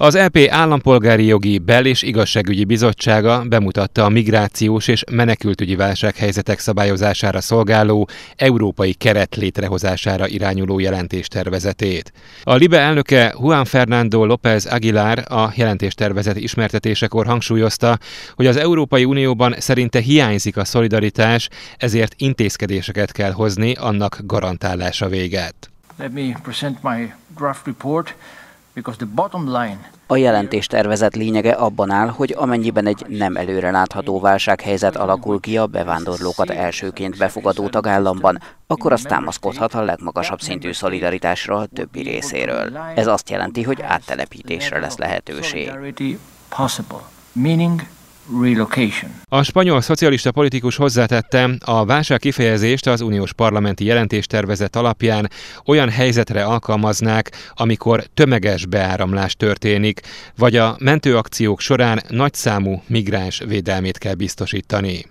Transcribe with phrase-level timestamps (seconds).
[0.00, 7.40] Az EP Állampolgári Jogi Bel- és Igazságügyi Bizottsága bemutatta a migrációs és menekültügyi válsághelyzetek szabályozására
[7.40, 12.12] szolgáló európai keret létrehozására irányuló jelentéstervezetét.
[12.42, 17.98] A LIBE elnöke Juan Fernando López Aguilar a jelentéstervezet ismertetésekor hangsúlyozta,
[18.34, 25.54] hogy az Európai Unióban szerinte hiányzik a szolidaritás, ezért intézkedéseket kell hozni annak garantálása véget.
[25.96, 28.14] Let me present my draft report.
[30.06, 35.66] A jelentés tervezett lényege abban áll, hogy amennyiben egy nem előrelátható válsághelyzet alakul ki a
[35.66, 42.76] bevándorlókat elsőként befogadó tagállamban, akkor az támaszkodhat a legmagasabb szintű szolidaritásra a többi részéről.
[42.94, 45.72] Ez azt jelenti, hogy áttelepítésre lesz lehetőség.
[49.28, 55.30] A spanyol szocialista politikus hozzátette, a válság kifejezést az uniós parlamenti jelentéstervezet alapján
[55.64, 60.00] olyan helyzetre alkalmaznák, amikor tömeges beáramlás történik,
[60.36, 65.04] vagy a mentőakciók során nagyszámú migráns védelmét kell biztosítani.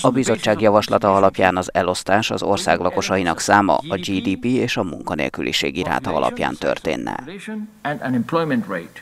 [0.00, 5.82] A bizottság javaslata alapján az elosztás az ország lakosainak száma, a GDP és a munkanélküliségi
[5.82, 7.24] ráta alapján történne.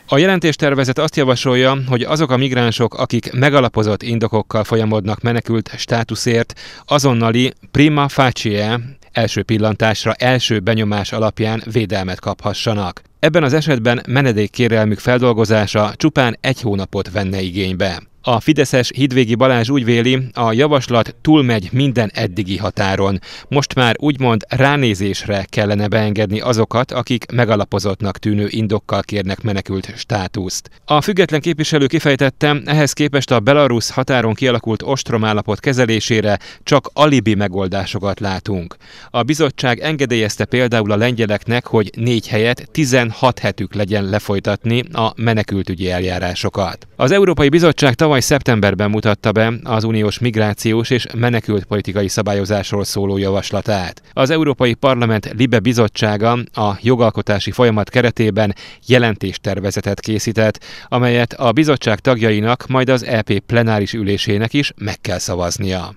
[0.07, 7.53] A jelentéstervezet azt javasolja, hogy azok a migránsok, akik megalapozott indokokkal folyamodnak menekült státuszért, azonnali
[7.71, 8.79] prima facie
[9.11, 13.01] első pillantásra első benyomás alapján védelmet kaphassanak.
[13.19, 18.11] Ebben az esetben menedékkérelmük feldolgozása csupán egy hónapot venne igénybe.
[18.25, 23.19] A Fideszes Hidvégi Balázs úgy véli, a javaslat túlmegy minden eddigi határon.
[23.47, 30.69] Most már úgymond ránézésre kellene beengedni azokat, akik megalapozottnak tűnő indokkal kérnek menekült státuszt.
[30.85, 38.19] A független képviselő kifejtette, ehhez képest a Belarus határon kialakult ostromállapot kezelésére csak alibi megoldásokat
[38.19, 38.75] látunk.
[39.09, 45.89] A bizottság engedélyezte például a lengyeleknek, hogy négy helyet 16 hetük legyen lefolytatni a menekültügyi
[45.89, 46.87] eljárásokat.
[46.95, 52.83] Az Európai Bizottság tavaly Tavaly szeptemberben mutatta be az uniós migrációs és menekült politikai szabályozásról
[52.83, 54.01] szóló javaslatát.
[54.13, 58.55] Az Európai Parlament Libe Bizottsága a jogalkotási folyamat keretében
[58.87, 65.95] jelentéstervezetet készített, amelyet a bizottság tagjainak, majd az EP plenáris ülésének is meg kell szavaznia.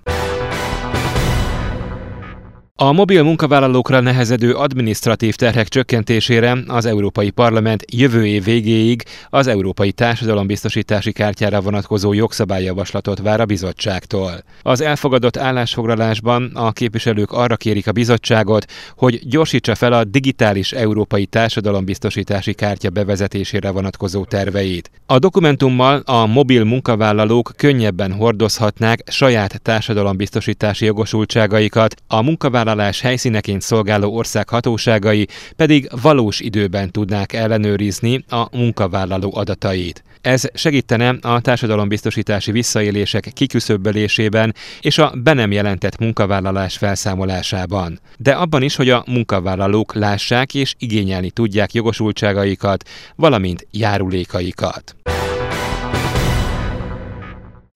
[2.79, 9.93] A mobil munkavállalókra nehezedő adminisztratív terhek csökkentésére az Európai Parlament jövő év végéig az Európai
[9.93, 14.45] Társadalombiztosítási Kártyára vonatkozó jogszabályjavaslatot vár a bizottságtól.
[14.63, 18.67] Az elfogadott állásfoglalásban a képviselők arra kérik a bizottságot,
[18.97, 24.91] hogy gyorsítsa fel a digitális Európai Társadalombiztosítási Kártya bevezetésére vonatkozó terveit.
[25.07, 34.17] A dokumentummal a mobil munkavállalók könnyebben hordozhatnák saját társadalombiztosítási jogosultságaikat, a munkavállalók munkavállalás helyszíneként szolgáló
[34.17, 40.03] ország hatóságai pedig valós időben tudnák ellenőrizni a munkavállaló adatait.
[40.21, 48.01] Ez segítene a társadalombiztosítási visszaélések kiküszöbbölésében és a be nem jelentett munkavállalás felszámolásában.
[48.19, 54.97] De abban is, hogy a munkavállalók lássák és igényelni tudják jogosultságaikat, valamint járulékaikat.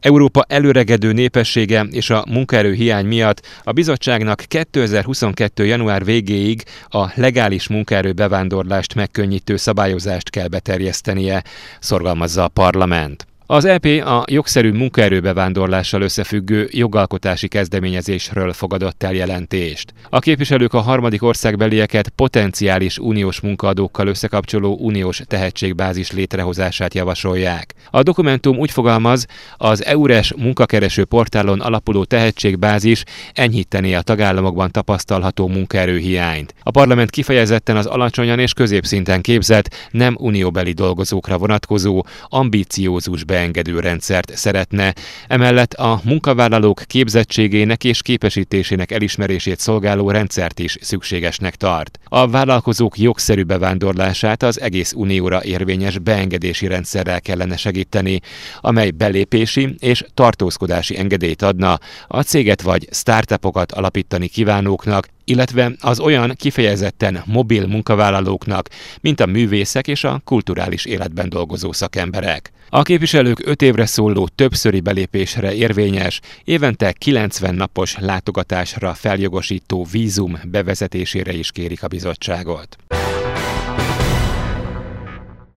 [0.00, 5.66] Európa előregedő népessége és a munkaerő hiány miatt a bizottságnak 2022.
[5.66, 11.44] január végéig a legális munkaerő bevándorlást megkönnyítő szabályozást kell beterjesztenie,
[11.80, 13.29] szorgalmazza a parlament.
[13.52, 19.92] Az EP a jogszerű munkaerőbevándorlással összefüggő jogalkotási kezdeményezésről fogadott el jelentést.
[20.10, 27.74] A képviselők a harmadik országbelieket potenciális uniós munkaadókkal összekapcsoló uniós tehetségbázis létrehozását javasolják.
[27.90, 33.02] A dokumentum úgy fogalmaz, az EURES munkakereső portálon alapuló tehetségbázis
[33.32, 36.54] enyhítené a tagállamokban tapasztalható munkaerőhiányt.
[36.62, 43.80] A parlament kifejezetten az alacsonyan és középszinten képzett, nem unióbeli dolgozókra vonatkozó, ambíciózus be beengedő
[43.80, 44.94] rendszert szeretne.
[45.28, 51.98] Emellett a munkavállalók képzettségének és képesítésének elismerését szolgáló rendszert is szükségesnek tart.
[52.04, 58.20] A vállalkozók jogszerű bevándorlását az egész unióra érvényes beengedési rendszerrel kellene segíteni,
[58.60, 66.32] amely belépési és tartózkodási engedélyt adna a céget vagy startupokat alapítani kívánóknak, illetve az olyan
[66.36, 68.68] kifejezetten mobil munkavállalóknak,
[69.00, 72.52] mint a művészek és a kulturális életben dolgozó szakemberek.
[72.72, 81.32] A képviselők 5 évre szóló többszöri belépésre érvényes, évente 90 napos látogatásra feljogosító vízum bevezetésére
[81.32, 82.76] is kérik a bizottságot.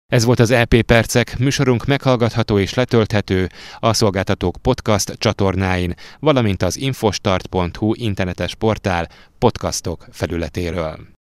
[0.07, 3.49] Ez volt az EP Percek, műsorunk meghallgatható és letölthető
[3.79, 11.13] a Szolgáltatók podcast csatornáin, valamint az infostart.hu internetes portál podcastok felületéről.